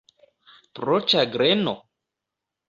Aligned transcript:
Pro 0.79 0.97
ĉagreno? 1.13 1.75